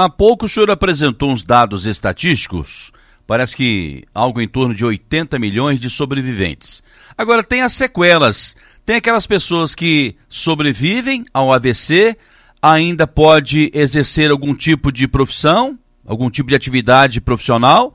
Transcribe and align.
Há 0.00 0.08
pouco 0.08 0.46
o 0.46 0.48
senhor 0.48 0.70
apresentou 0.70 1.28
uns 1.28 1.42
dados 1.42 1.84
estatísticos. 1.84 2.92
Parece 3.26 3.56
que 3.56 4.04
algo 4.14 4.40
em 4.40 4.46
torno 4.46 4.72
de 4.72 4.84
80 4.84 5.36
milhões 5.40 5.80
de 5.80 5.90
sobreviventes. 5.90 6.84
Agora, 7.16 7.42
tem 7.42 7.62
as 7.62 7.72
sequelas. 7.72 8.54
Tem 8.86 8.94
aquelas 8.94 9.26
pessoas 9.26 9.74
que 9.74 10.14
sobrevivem 10.28 11.24
ao 11.34 11.52
AVC, 11.52 12.16
ainda 12.62 13.08
pode 13.08 13.72
exercer 13.74 14.30
algum 14.30 14.54
tipo 14.54 14.92
de 14.92 15.08
profissão, 15.08 15.76
algum 16.06 16.30
tipo 16.30 16.48
de 16.48 16.54
atividade 16.54 17.20
profissional, 17.20 17.92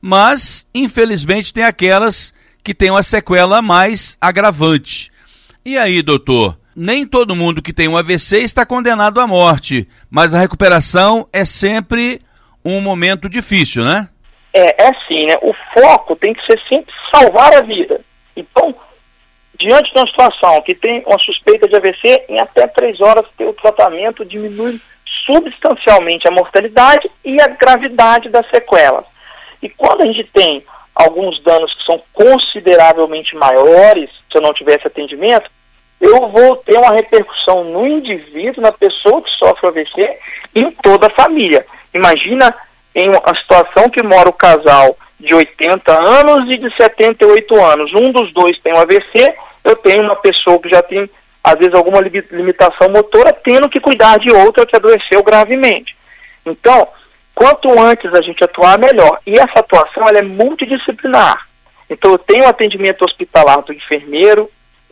mas 0.00 0.68
infelizmente 0.72 1.52
tem 1.52 1.64
aquelas 1.64 2.32
que 2.62 2.72
têm 2.72 2.92
uma 2.92 3.02
sequela 3.02 3.60
mais 3.60 4.16
agravante. 4.20 5.10
E 5.64 5.76
aí, 5.76 6.00
doutor? 6.00 6.59
Nem 6.74 7.06
todo 7.06 7.36
mundo 7.36 7.62
que 7.62 7.72
tem 7.72 7.88
um 7.88 7.96
AVC 7.96 8.38
está 8.38 8.64
condenado 8.64 9.20
à 9.20 9.26
morte, 9.26 9.88
mas 10.10 10.34
a 10.34 10.38
recuperação 10.38 11.28
é 11.32 11.44
sempre 11.44 12.20
um 12.64 12.80
momento 12.80 13.28
difícil, 13.28 13.84
né? 13.84 14.08
É, 14.52 14.84
é 14.84 14.88
assim, 14.88 15.26
né? 15.26 15.34
O 15.42 15.54
foco 15.74 16.16
tem 16.16 16.34
que 16.34 16.44
ser 16.46 16.60
sempre 16.68 16.92
salvar 17.12 17.54
a 17.54 17.60
vida. 17.62 18.00
Então, 18.36 18.74
diante 19.58 19.92
de 19.92 19.98
uma 19.98 20.06
situação 20.06 20.60
que 20.62 20.74
tem 20.74 21.02
uma 21.06 21.18
suspeita 21.18 21.68
de 21.68 21.76
AVC, 21.76 22.24
em 22.28 22.40
até 22.40 22.66
três 22.66 23.00
horas 23.00 23.26
o 23.38 23.52
tratamento 23.52 24.24
diminui 24.24 24.80
substancialmente 25.26 26.26
a 26.26 26.30
mortalidade 26.30 27.10
e 27.24 27.40
a 27.40 27.48
gravidade 27.48 28.28
das 28.28 28.48
sequelas. 28.48 29.04
E 29.62 29.68
quando 29.68 30.02
a 30.02 30.06
gente 30.06 30.24
tem 30.24 30.64
alguns 30.94 31.42
danos 31.42 31.72
que 31.74 31.84
são 31.84 32.02
consideravelmente 32.12 33.36
maiores, 33.36 34.10
se 34.30 34.38
eu 34.38 34.42
não 34.42 34.52
tivesse 34.52 34.86
atendimento, 34.86 35.50
eu 36.00 36.28
vou 36.28 36.56
ter 36.56 36.78
uma 36.78 36.94
repercussão 36.94 37.64
no 37.64 37.86
indivíduo, 37.86 38.62
na 38.62 38.72
pessoa 38.72 39.22
que 39.22 39.30
sofre 39.32 39.66
o 39.66 39.68
AVC, 39.68 40.18
em 40.54 40.70
toda 40.82 41.06
a 41.06 41.22
família. 41.22 41.64
Imagina 41.92 42.54
em 42.94 43.08
uma 43.08 43.38
situação 43.38 43.90
que 43.90 44.02
mora 44.02 44.28
o 44.28 44.32
casal 44.32 44.96
de 45.18 45.34
80 45.34 45.92
anos 45.92 46.50
e 46.50 46.56
de 46.56 46.74
78 46.74 47.62
anos. 47.62 47.92
Um 47.94 48.10
dos 48.10 48.32
dois 48.32 48.58
tem 48.60 48.72
um 48.72 48.80
AVC, 48.80 49.34
eu 49.62 49.76
tenho 49.76 50.02
uma 50.02 50.16
pessoa 50.16 50.58
que 50.58 50.70
já 50.70 50.82
tem, 50.82 51.08
às 51.44 51.58
vezes, 51.58 51.74
alguma 51.74 52.00
limitação 52.00 52.88
motora, 52.88 53.32
tendo 53.32 53.68
que 53.68 53.78
cuidar 53.78 54.18
de 54.18 54.32
outra 54.32 54.64
que 54.64 54.74
adoeceu 54.74 55.22
gravemente. 55.22 55.94
Então, 56.46 56.88
quanto 57.34 57.70
antes 57.78 58.12
a 58.14 58.22
gente 58.22 58.42
atuar, 58.42 58.78
melhor. 58.78 59.20
E 59.26 59.34
essa 59.34 59.60
atuação 59.60 60.08
ela 60.08 60.18
é 60.18 60.22
multidisciplinar. 60.22 61.46
Então, 61.90 62.12
eu 62.12 62.18
tenho 62.18 62.48
atendimento 62.48 63.04
hospitalar 63.04 63.62
do 63.62 63.72
enfermeiro, 63.72 64.50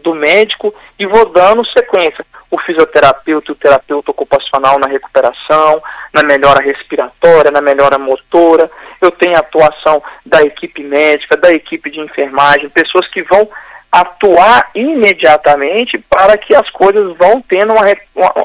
do 0.09 0.14
médico 0.14 0.75
e 0.98 1.05
vou 1.05 1.27
dando 1.27 1.67
sequência. 1.67 2.25
O 2.51 2.59
fisioterapeuta 2.59 3.53
o 3.53 3.55
terapeuta 3.55 4.11
ocupacional 4.11 4.78
na 4.78 4.87
recuperação, 4.87 5.83
na 6.15 6.23
melhora 6.23 6.65
respiratória, 6.65 7.50
na 7.50 7.61
melhora 7.61 7.98
motora. 7.98 8.70
Eu 9.03 9.11
tenho 9.11 9.37
a 9.37 9.41
atuação 9.41 10.03
da 10.25 10.42
equipe 10.42 10.83
médica, 10.83 11.37
da 11.37 11.50
equipe 11.50 11.91
de 11.91 12.00
enfermagem, 12.00 12.70
pessoas 12.70 13.06
que 13.09 13.23
vão 13.23 13.47
atuar 13.92 14.70
imediatamente 14.75 15.98
para 15.98 16.39
que 16.39 16.55
as 16.55 16.69
coisas 16.70 17.15
vão 17.17 17.43
tendo 17.43 17.72
uma, 17.75 17.84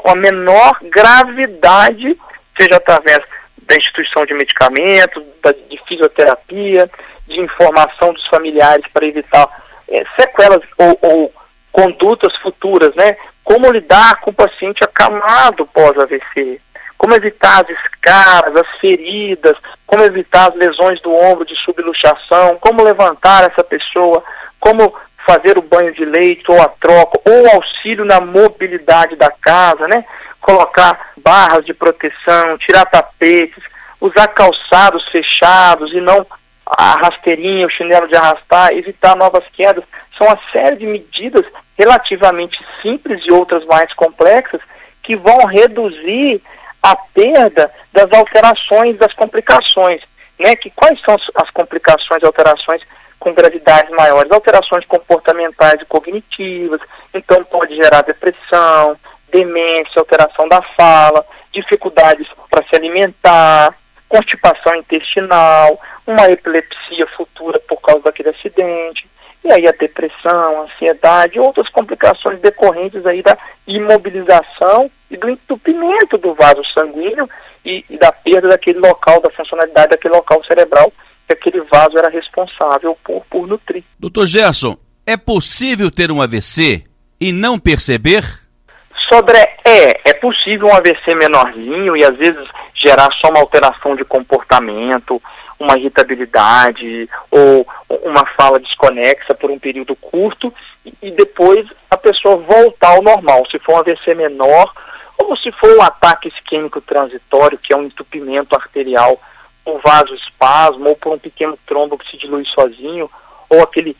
uma, 0.04 0.14
menor 0.16 0.78
gravidade, 0.82 2.18
seja 2.58 2.76
através 2.76 3.20
da 3.58 3.76
instituição 3.76 4.24
de 4.24 4.34
medicamentos, 4.34 5.22
de 5.70 5.80
fisioterapia, 5.86 6.90
de 7.26 7.40
informação 7.40 8.12
dos 8.12 8.26
familiares 8.28 8.84
para 8.92 9.06
evitar 9.06 9.48
é, 9.88 10.04
sequelas 10.18 10.62
ou, 10.78 10.98
ou 11.02 11.32
condutas 11.74 12.32
futuras, 12.36 12.94
né? 12.94 13.16
Como 13.42 13.72
lidar 13.72 14.20
com 14.20 14.30
o 14.30 14.34
paciente 14.34 14.84
acamado 14.84 15.66
pós-AVC, 15.66 16.60
como 16.96 17.14
evitar 17.16 17.64
as 17.64 17.68
escaras, 17.68 18.54
as 18.54 18.78
feridas, 18.80 19.56
como 19.84 20.04
evitar 20.04 20.50
as 20.50 20.54
lesões 20.54 21.02
do 21.02 21.12
ombro 21.12 21.44
de 21.44 21.56
subluxação, 21.56 22.56
como 22.60 22.84
levantar 22.84 23.50
essa 23.50 23.64
pessoa, 23.64 24.22
como 24.60 24.94
fazer 25.26 25.58
o 25.58 25.62
banho 25.62 25.92
de 25.92 26.04
leite 26.04 26.44
ou 26.48 26.62
a 26.62 26.68
troca, 26.68 27.18
ou 27.28 27.50
auxílio 27.50 28.04
na 28.04 28.20
mobilidade 28.20 29.16
da 29.16 29.30
casa, 29.30 29.88
né? 29.88 30.04
Colocar 30.40 31.10
barras 31.16 31.66
de 31.66 31.74
proteção, 31.74 32.56
tirar 32.58 32.84
tapetes, 32.84 33.64
usar 34.00 34.28
calçados 34.28 35.08
fechados 35.08 35.92
e 35.92 36.00
não 36.00 36.24
a 36.66 36.92
rasteirinha, 37.02 37.66
o 37.66 37.70
chinelo 37.70 38.06
de 38.06 38.16
arrastar, 38.16 38.70
evitar 38.72 39.16
novas 39.16 39.44
quedas. 39.52 39.84
São 40.16 40.26
uma 40.26 40.38
série 40.52 40.76
de 40.76 40.86
medidas 40.86 41.44
relativamente 41.76 42.58
simples 42.80 43.22
e 43.24 43.32
outras 43.32 43.64
mais 43.66 43.92
complexas 43.94 44.60
que 45.02 45.16
vão 45.16 45.38
reduzir 45.46 46.40
a 46.82 46.96
perda 46.96 47.70
das 47.92 48.12
alterações, 48.12 48.96
das 48.98 49.12
complicações. 49.14 50.02
Né? 50.38 50.54
Que, 50.56 50.70
quais 50.70 51.00
são 51.02 51.16
as 51.36 51.50
complicações 51.50 52.22
e 52.22 52.26
alterações 52.26 52.82
com 53.18 53.32
gravidades 53.32 53.90
maiores? 53.90 54.30
Alterações 54.30 54.84
comportamentais 54.86 55.80
e 55.80 55.86
cognitivas, 55.86 56.80
então 57.12 57.42
pode 57.44 57.74
gerar 57.74 58.02
depressão, 58.02 58.96
demência, 59.32 59.98
alteração 59.98 60.48
da 60.48 60.62
fala, 60.76 61.24
dificuldades 61.52 62.26
para 62.50 62.64
se 62.68 62.76
alimentar, 62.76 63.74
constipação 64.08 64.76
intestinal, 64.76 65.80
uma 66.06 66.26
epilepsia 66.30 67.06
futura 67.16 67.58
por 67.60 67.80
causa 67.80 68.02
daquele 68.04 68.28
acidente, 68.28 69.08
e 69.44 69.52
aí 69.52 69.68
a 69.68 69.72
depressão, 69.72 70.60
a 70.60 70.62
ansiedade, 70.62 71.38
outras 71.38 71.68
complicações 71.68 72.40
decorrentes 72.40 73.04
aí 73.04 73.22
da 73.22 73.36
imobilização 73.66 74.90
e 75.10 75.16
do 75.16 75.28
entupimento 75.28 76.16
do 76.16 76.34
vaso 76.34 76.62
sanguíneo 76.72 77.28
e, 77.64 77.84
e 77.90 77.98
da 77.98 78.10
perda 78.10 78.48
daquele 78.48 78.78
local, 78.78 79.20
da 79.20 79.30
funcionalidade 79.30 79.90
daquele 79.90 80.14
local 80.14 80.42
cerebral 80.44 80.90
que 81.26 81.32
aquele 81.32 81.60
vaso 81.62 81.96
era 81.98 82.08
responsável 82.08 82.96
por, 83.04 83.24
por 83.30 83.46
nutrir. 83.46 83.82
Doutor 83.98 84.26
Gerson, 84.26 84.76
é 85.06 85.16
possível 85.16 85.90
ter 85.90 86.10
um 86.10 86.20
AVC 86.20 86.84
e 87.20 87.32
não 87.32 87.58
perceber? 87.58 88.22
Sobre 89.10 89.38
é, 89.74 90.00
é 90.04 90.14
possível 90.14 90.68
um 90.68 90.74
AVC 90.74 91.14
menorzinho 91.14 91.96
e 91.96 92.04
às 92.04 92.16
vezes 92.16 92.48
gerar 92.74 93.12
só 93.20 93.28
uma 93.28 93.40
alteração 93.40 93.96
de 93.96 94.04
comportamento, 94.04 95.20
uma 95.58 95.76
irritabilidade 95.78 97.08
ou 97.30 97.66
uma 98.04 98.24
fala 98.36 98.60
desconexa 98.60 99.34
por 99.34 99.50
um 99.50 99.58
período 99.58 99.96
curto 99.96 100.52
e, 101.02 101.10
depois 101.10 101.66
a 101.90 101.96
pessoa 101.96 102.36
voltar 102.36 102.90
ao 102.90 103.02
normal, 103.02 103.44
se 103.50 103.58
for 103.58 103.74
um 103.74 103.78
AVC 103.78 104.14
menor 104.14 104.72
ou 105.18 105.36
se 105.36 105.50
for 105.52 105.76
um 105.76 105.82
ataque 105.82 106.28
isquêmico 106.28 106.80
transitório, 106.80 107.58
que 107.58 107.72
é 107.72 107.76
um 107.76 107.84
entupimento 107.84 108.54
arterial 108.54 109.18
por 109.64 109.80
vasoespasmo 109.80 110.90
ou 110.90 110.96
por 110.96 111.14
um 111.14 111.18
pequeno 111.18 111.58
trombo 111.66 111.96
que 111.96 112.10
se 112.10 112.18
dilui 112.18 112.44
sozinho, 112.46 113.10
ou 113.48 113.62
aquele 113.62 113.96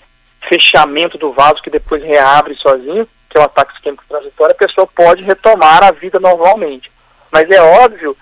fechamento 0.47 1.17
do 1.17 1.33
vaso 1.33 1.63
que 1.63 1.71
depois 1.71 2.03
reabre 2.03 2.55
sozinho, 2.57 3.09
que 3.35 3.39
é 3.39 3.41
o 3.41 3.45
ataque 3.45 3.75
isquêmico 3.75 4.05
transitório, 4.09 4.55
a 4.55 4.67
pessoa 4.67 4.87
pode 4.87 5.25
retomar 5.25 5.83
a 5.83 5.91
vida 5.91 6.21
normalmente. 6.21 6.89
Mas 7.33 7.51
é 7.51 7.61
óbvio 7.83 8.17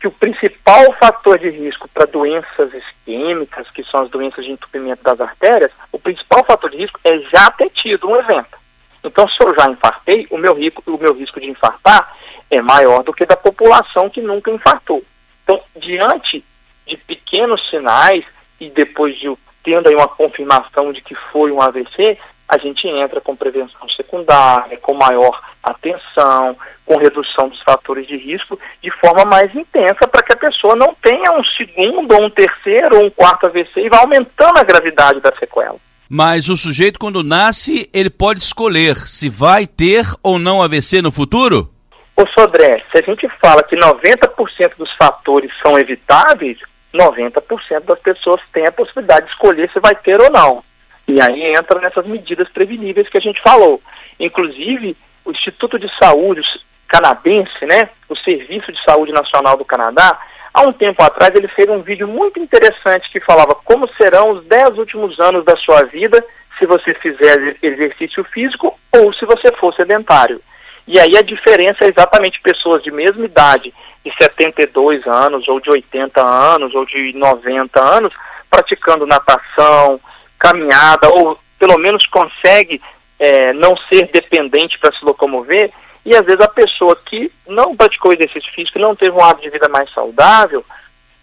que 0.00 0.06
o 0.06 0.12
principal 0.12 0.92
fator 1.00 1.36
de 1.36 1.50
risco 1.50 1.88
para 1.88 2.06
doenças 2.06 2.72
isquêmicas, 2.72 3.68
que 3.70 3.82
são 3.82 4.02
as 4.02 4.10
doenças 4.10 4.44
de 4.44 4.52
entupimento 4.52 5.02
das 5.02 5.20
artérias, 5.20 5.72
o 5.90 5.98
principal 5.98 6.44
fator 6.44 6.70
de 6.70 6.76
risco 6.76 7.00
é 7.02 7.18
já 7.34 7.50
ter 7.50 7.70
tido 7.70 8.08
um 8.08 8.14
evento. 8.16 8.56
Então, 9.02 9.26
se 9.28 9.36
eu 9.44 9.52
já 9.52 9.68
infartei, 9.68 10.28
o 10.30 10.38
meu, 10.38 10.54
risco, 10.54 10.80
o 10.86 10.96
meu 10.96 11.12
risco 11.12 11.40
de 11.40 11.50
infartar 11.50 12.16
é 12.48 12.62
maior 12.62 13.02
do 13.02 13.12
que 13.12 13.26
da 13.26 13.36
população 13.36 14.08
que 14.08 14.20
nunca 14.20 14.52
infartou. 14.52 15.02
Então, 15.42 15.60
diante 15.74 16.44
de 16.86 16.96
pequenos 16.98 17.68
sinais 17.68 18.24
e 18.60 18.70
depois 18.70 19.18
de 19.18 19.36
tendo 19.64 19.88
aí 19.88 19.94
uma 19.94 20.08
confirmação 20.08 20.92
de 20.92 21.00
que 21.00 21.14
foi 21.32 21.50
um 21.50 21.60
AVC, 21.60 22.18
a 22.52 22.58
gente 22.58 22.86
entra 22.86 23.18
com 23.18 23.34
prevenção 23.34 23.88
secundária, 23.96 24.76
com 24.76 24.92
maior 24.92 25.40
atenção, 25.62 26.54
com 26.84 26.98
redução 26.98 27.48
dos 27.48 27.62
fatores 27.62 28.06
de 28.06 28.14
risco 28.14 28.60
de 28.82 28.90
forma 28.90 29.24
mais 29.24 29.54
intensa 29.54 30.06
para 30.06 30.22
que 30.22 30.34
a 30.34 30.36
pessoa 30.36 30.76
não 30.76 30.94
tenha 31.02 31.32
um 31.32 31.42
segundo, 31.44 32.14
ou 32.14 32.24
um 32.24 32.28
terceiro, 32.28 32.98
ou 32.98 33.06
um 33.06 33.10
quarto 33.10 33.46
AVC 33.46 33.80
e 33.80 33.88
vá 33.88 34.00
aumentando 34.00 34.58
a 34.58 34.64
gravidade 34.64 35.18
da 35.20 35.34
sequela. 35.38 35.78
Mas 36.10 36.50
o 36.50 36.56
sujeito, 36.58 36.98
quando 37.00 37.22
nasce, 37.22 37.88
ele 37.90 38.10
pode 38.10 38.40
escolher 38.40 38.96
se 38.96 39.30
vai 39.30 39.66
ter 39.66 40.04
ou 40.22 40.38
não 40.38 40.60
AVC 40.60 41.00
no 41.00 41.10
futuro? 41.10 41.70
Ô 42.14 42.26
Sodré, 42.38 42.84
se 42.92 42.98
a 42.98 43.02
gente 43.02 43.26
fala 43.40 43.62
que 43.62 43.74
90% 43.74 44.76
dos 44.76 44.92
fatores 44.96 45.50
são 45.62 45.78
evitáveis, 45.78 46.58
90% 46.92 47.84
das 47.86 47.98
pessoas 48.00 48.42
têm 48.52 48.66
a 48.66 48.72
possibilidade 48.72 49.24
de 49.24 49.32
escolher 49.32 49.70
se 49.72 49.80
vai 49.80 49.94
ter 49.94 50.20
ou 50.20 50.30
não. 50.30 50.62
E 51.06 51.20
aí 51.20 51.54
entra 51.54 51.80
nessas 51.80 52.06
medidas 52.06 52.48
preveníveis 52.48 53.08
que 53.08 53.18
a 53.18 53.20
gente 53.20 53.40
falou. 53.42 53.80
Inclusive, 54.18 54.96
o 55.24 55.30
Instituto 55.30 55.78
de 55.78 55.90
Saúde 55.98 56.42
canadense, 56.88 57.64
né, 57.64 57.88
o 58.08 58.16
Serviço 58.16 58.70
de 58.70 58.82
Saúde 58.84 59.12
Nacional 59.12 59.56
do 59.56 59.64
Canadá, 59.64 60.18
há 60.52 60.62
um 60.68 60.72
tempo 60.72 61.02
atrás 61.02 61.34
ele 61.34 61.48
fez 61.48 61.68
um 61.70 61.80
vídeo 61.80 62.06
muito 62.06 62.38
interessante 62.38 63.10
que 63.10 63.18
falava 63.18 63.54
como 63.64 63.88
serão 63.94 64.32
os 64.32 64.44
10 64.44 64.76
últimos 64.76 65.18
anos 65.18 65.44
da 65.44 65.56
sua 65.56 65.84
vida 65.84 66.22
se 66.58 66.66
você 66.66 66.92
fizer 66.94 67.56
exercício 67.62 68.22
físico 68.24 68.78
ou 68.92 69.12
se 69.14 69.24
você 69.24 69.50
for 69.52 69.74
sedentário. 69.74 70.40
E 70.86 70.98
aí 70.98 71.16
a 71.16 71.22
diferença 71.22 71.84
é 71.84 71.88
exatamente 71.88 72.40
pessoas 72.40 72.82
de 72.82 72.90
mesma 72.90 73.24
idade 73.24 73.72
de 74.04 74.12
72 74.20 75.06
anos, 75.06 75.46
ou 75.48 75.60
de 75.60 75.70
80 75.70 76.20
anos, 76.20 76.74
ou 76.74 76.84
de 76.84 77.12
90 77.14 77.80
anos, 77.80 78.12
praticando 78.50 79.06
natação, 79.06 80.00
caminhada, 80.42 81.08
ou 81.08 81.38
pelo 81.56 81.78
menos 81.78 82.04
consegue 82.06 82.82
é, 83.18 83.52
não 83.52 83.76
ser 83.88 84.10
dependente 84.12 84.76
para 84.80 84.92
se 84.92 85.04
locomover, 85.04 85.70
e 86.04 86.16
às 86.16 86.26
vezes 86.26 86.40
a 86.40 86.48
pessoa 86.48 86.96
que 87.06 87.30
não 87.46 87.76
praticou 87.76 88.12
exercício 88.12 88.52
físico, 88.52 88.80
não 88.80 88.96
teve 88.96 89.12
um 89.12 89.22
hábito 89.22 89.42
de 89.42 89.50
vida 89.50 89.68
mais 89.68 89.88
saudável, 89.92 90.64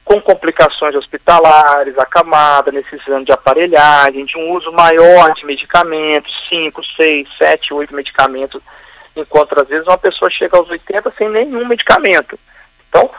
com 0.06 0.22
complicações 0.22 0.96
hospitalares, 0.96 2.00
acamada, 2.00 2.72
necessitando 2.72 3.26
de 3.26 3.34
aparelhagem, 3.34 4.26
de 4.26 4.38
um 4.38 4.54
uso 4.54 4.72
maior 4.72 5.34
de 5.34 5.46
medicamentos, 5.46 6.34
5, 6.48 6.82
6, 6.96 7.28
7, 7.38 7.74
8 7.74 7.94
medicamentos, 7.94 8.62
enquanto 9.16 9.60
às 9.62 9.68
vezes 9.68 9.86
uma 9.86 9.98
pessoa 9.98 10.32
chega 10.32 10.58
aos 10.58 10.70
80 10.70 11.14
sem 11.18 11.30
nenhum 11.30 11.68
medicamento. 11.68 12.40
Então, 12.88 13.10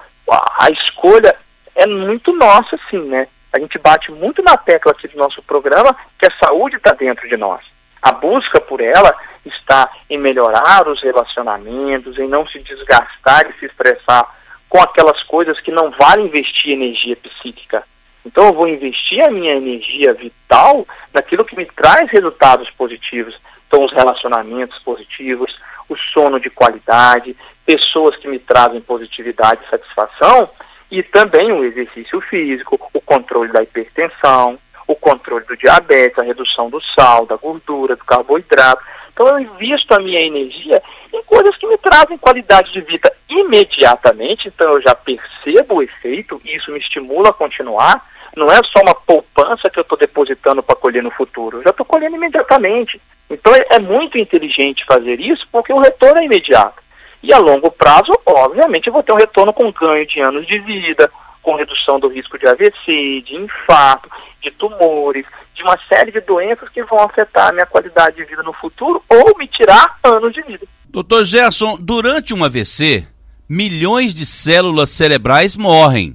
a 0.58 0.70
escolha 0.70 1.37
é 1.76 1.87
muito 1.87 2.32
nossa, 2.32 2.79
sim, 2.91 3.03
né? 3.03 3.29
A 3.52 3.58
gente 3.58 3.79
bate 3.79 4.12
muito 4.12 4.43
na 4.43 4.56
tecla 4.56 4.93
aqui 4.93 5.08
do 5.08 5.19
nosso 5.19 5.43
programa 5.43 5.97
que 6.19 6.26
a 6.26 6.47
saúde 6.47 6.76
está 6.76 6.93
dentro 6.93 7.29
de 7.29 7.37
nós. 7.37 7.61
A 8.02 8.12
busca 8.12 8.61
por 8.61 8.81
ela 8.81 9.14
está 9.44 9.91
em 10.08 10.19
melhorar 10.19 10.87
os 10.88 11.02
relacionamentos, 11.02 12.19
em 12.19 12.29
não 12.29 12.47
se 12.47 12.61
desgastar 12.61 13.49
e 13.49 13.58
se 13.58 13.67
estressar 13.67 14.26
com 14.69 14.81
aquelas 14.81 15.23
coisas 15.25 15.58
que 15.61 15.73
não 15.73 15.91
vale 15.91 16.23
investir 16.23 16.73
energia 16.73 17.17
psíquica. 17.17 17.82
Então 18.25 18.47
eu 18.47 18.52
vou 18.52 18.69
investir 18.69 19.20
a 19.26 19.31
minha 19.31 19.55
energia 19.55 20.12
vital 20.14 20.87
naquilo 21.12 21.44
que 21.44 21.56
me 21.56 21.67
traz 21.67 22.08
resultados 22.11 22.70
positivos. 22.70 23.37
Então 23.67 23.85
os 23.85 23.93
relacionamentos 23.93 24.79
positivos, 24.81 25.55
o 25.88 25.96
sono 25.96 26.38
de 26.38 26.50
qualidade, 26.50 27.37
pessoas 27.67 28.17
que 28.17 28.29
me 28.29 28.38
trazem 28.38 28.81
positividade 28.81 29.61
e 29.64 29.70
satisfação, 29.70 30.49
e 30.91 31.03
também 31.03 31.53
o 31.53 31.65
exercício 31.65 32.21
físico, 32.23 32.79
o 32.93 33.01
controle 33.01 33.53
da 33.53 33.63
hipertensão, 33.63 34.59
o 34.87 34.95
controle 34.97 35.45
do 35.45 35.57
diabetes, 35.57 36.19
a 36.19 36.25
redução 36.25 36.69
do 36.69 36.81
sal, 36.95 37.25
da 37.25 37.37
gordura, 37.37 37.95
do 37.95 38.05
carboidrato. 38.05 38.83
Então 39.13 39.29
eu 39.29 39.41
invisto 39.41 39.95
a 39.95 40.01
minha 40.01 40.21
energia 40.21 40.83
em 41.13 41.23
coisas 41.25 41.57
que 41.57 41.67
me 41.67 41.79
trazem 41.79 42.19
qualidade 42.19 42.73
de 42.73 42.81
vida 42.81 43.13
imediatamente, 43.29 44.49
então 44.49 44.73
eu 44.73 44.83
já 44.83 44.95
percebo 44.95 45.77
o 45.77 45.83
efeito 45.83 46.41
e 46.45 46.57
isso 46.57 46.73
me 46.73 46.79
estimula 46.79 47.31
a 47.31 47.35
continuar. 47.35 48.05
Não 48.37 48.51
é 48.51 48.57
só 48.57 48.81
uma 48.83 48.95
poupança 48.95 49.71
que 49.71 49.79
eu 49.79 49.83
estou 49.83 49.99
depositando 49.99 50.63
para 50.63 50.77
colher 50.77 51.03
no 51.03 51.11
futuro, 51.11 51.59
eu 51.59 51.63
já 51.63 51.71
estou 51.71 51.87
colhendo 51.87 52.17
imediatamente. 52.17 53.01
Então 53.29 53.55
é, 53.55 53.77
é 53.77 53.79
muito 53.79 54.19
inteligente 54.19 54.85
fazer 54.85 55.21
isso 55.21 55.47
porque 55.53 55.73
o 55.73 55.81
retorno 55.81 56.19
é 56.19 56.25
imediato. 56.25 56.80
E 57.22 57.32
a 57.32 57.38
longo 57.38 57.70
prazo, 57.70 58.12
obviamente, 58.25 58.87
eu 58.87 58.93
vou 58.93 59.02
ter 59.02 59.12
um 59.12 59.19
retorno 59.19 59.52
com 59.52 59.72
ganho 59.72 60.06
de 60.06 60.20
anos 60.20 60.46
de 60.46 60.58
vida, 60.61 61.11
com 61.43 61.55
redução 61.55 62.00
do 62.00 62.08
risco 62.08 62.38
de 62.38 62.46
AVC, 62.46 63.22
de 63.22 63.37
infarto, 63.37 64.11
de 64.43 64.50
tumores, 64.52 65.26
de 65.55 65.62
uma 65.62 65.78
série 65.93 66.11
de 66.11 66.20
doenças 66.20 66.69
que 66.70 66.82
vão 66.84 67.00
afetar 67.00 67.49
a 67.49 67.52
minha 67.52 67.67
qualidade 67.67 68.17
de 68.17 68.25
vida 68.25 68.43
no 68.43 68.52
futuro 68.55 69.02
ou 69.08 69.37
me 69.37 69.46
tirar 69.46 69.99
anos 70.02 70.32
de 70.32 70.43
vida. 70.43 70.67
Doutor 70.88 71.25
Gerson, 71.25 71.76
durante 71.78 72.32
um 72.32 72.43
AVC, 72.43 73.06
milhões 73.49 74.14
de 74.14 74.25
células 74.25 74.90
cerebrais 74.90 75.56
morrem. 75.56 76.14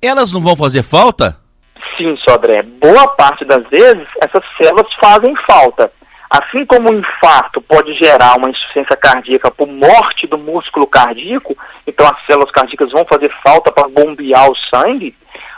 Elas 0.00 0.32
não 0.32 0.40
vão 0.40 0.56
fazer 0.56 0.82
falta? 0.82 1.38
Sim, 1.96 2.16
Sodré. 2.28 2.62
Boa 2.62 3.08
parte 3.08 3.44
das 3.44 3.66
vezes 3.68 4.06
essas 4.22 4.42
células 4.56 4.86
fazem 5.00 5.34
falta. 5.46 5.92
Assim 6.30 6.66
como 6.66 6.90
o 6.90 6.94
infarto 6.94 7.60
pode 7.62 7.94
gerar 7.94 8.36
uma 8.36 8.50
insuficiência 8.50 8.96
cardíaca 8.96 9.50
por 9.50 9.66
morte 9.66 10.26
do 10.26 10.36
músculo 10.36 10.86
cardíaco, 10.86 11.56
então 11.86 12.06
as 12.06 12.26
células 12.26 12.50
cardíacas 12.50 12.90
vão 12.92 13.04
fazer 13.06 13.32
falta 13.42 13.72
para 13.72 13.88
bombear 13.88 14.50
o 14.50 14.56
sangue, 14.74 15.16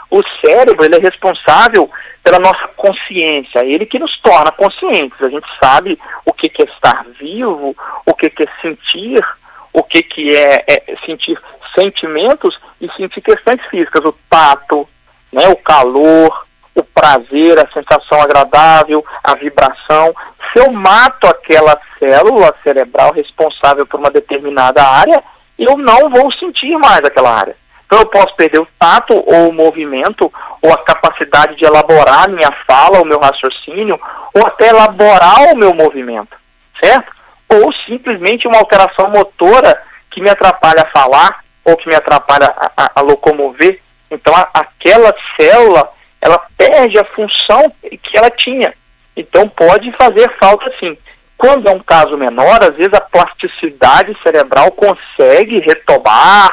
o 0.09 0.21
cérebro 0.45 0.83
ele 0.85 0.95
é 0.95 0.99
responsável 0.99 1.89
pela 2.23 2.39
nossa 2.39 2.67
consciência, 2.75 3.65
ele 3.65 3.85
que 3.85 3.99
nos 3.99 4.17
torna 4.21 4.51
conscientes. 4.51 5.21
A 5.21 5.29
gente 5.29 5.47
sabe 5.61 5.97
o 6.25 6.33
que, 6.33 6.49
que 6.49 6.61
é 6.61 6.65
estar 6.65 7.05
vivo, 7.19 7.75
o 8.05 8.13
que, 8.13 8.29
que 8.29 8.43
é 8.43 8.47
sentir, 8.61 9.25
o 9.73 9.83
que, 9.83 10.03
que 10.03 10.35
é, 10.35 10.63
é 10.67 10.95
sentir 11.05 11.39
sentimentos 11.77 12.59
e 12.79 12.91
sentir 12.93 13.21
questões 13.21 13.61
físicas, 13.69 14.03
o 14.03 14.13
tato, 14.29 14.87
né, 15.31 15.47
o 15.47 15.55
calor, 15.55 16.45
o 16.75 16.83
prazer, 16.83 17.57
a 17.59 17.71
sensação 17.71 18.21
agradável, 18.21 19.05
a 19.23 19.35
vibração. 19.35 20.13
Se 20.51 20.59
eu 20.59 20.71
mato 20.71 21.27
aquela 21.27 21.79
célula 21.97 22.53
cerebral 22.63 23.13
responsável 23.13 23.85
por 23.85 23.99
uma 23.99 24.09
determinada 24.09 24.83
área, 24.83 25.23
eu 25.57 25.77
não 25.77 26.09
vou 26.09 26.31
sentir 26.33 26.77
mais 26.77 27.01
aquela 27.03 27.31
área. 27.31 27.55
Então 27.85 27.99
eu 27.99 28.05
posso 28.05 28.33
perder 28.35 28.59
o 28.61 28.67
tato 28.79 29.13
ou 29.13 29.49
o 29.49 29.53
movimento, 29.53 30.31
ou 30.61 30.73
a 30.73 30.77
capacidade 30.77 31.55
de 31.57 31.65
elaborar 31.65 32.23
a 32.23 32.27
minha 32.27 32.51
fala, 32.65 33.01
o 33.01 33.05
meu 33.05 33.19
raciocínio, 33.19 33.99
ou 34.33 34.45
até 34.45 34.69
elaborar 34.69 35.53
o 35.53 35.57
meu 35.57 35.73
movimento, 35.73 36.35
certo? 36.81 37.11
Ou 37.49 37.73
simplesmente 37.85 38.47
uma 38.47 38.59
alteração 38.59 39.09
motora 39.09 39.77
que 40.09 40.21
me 40.21 40.29
atrapalha 40.29 40.83
a 40.83 40.89
falar, 40.89 41.41
ou 41.65 41.75
que 41.75 41.87
me 41.87 41.95
atrapalha 41.95 42.53
a, 42.55 42.71
a, 42.77 42.91
a 42.95 43.01
locomover. 43.01 43.81
Então 44.09 44.33
a, 44.35 44.47
aquela 44.53 45.13
célula 45.39 45.89
ela 46.21 46.39
perde 46.57 46.97
a 46.97 47.05
função 47.05 47.71
que 47.81 48.17
ela 48.17 48.29
tinha. 48.29 48.73
Então 49.15 49.47
pode 49.49 49.91
fazer 49.93 50.29
falta 50.39 50.71
sim. 50.79 50.97
Quando 51.37 51.67
é 51.67 51.71
um 51.71 51.79
caso 51.79 52.15
menor, 52.15 52.59
às 52.61 52.75
vezes 52.75 52.93
a 52.93 53.01
plasticidade 53.01 54.15
cerebral 54.21 54.71
consegue 54.71 55.59
retomar, 55.59 56.51